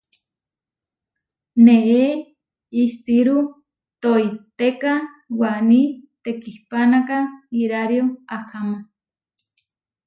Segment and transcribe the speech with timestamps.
[1.65, 2.05] Neé
[2.83, 3.39] isiru
[4.01, 4.93] toitéka
[5.39, 5.81] waní
[6.23, 7.17] tekihpánaka
[7.61, 8.77] irario ahama.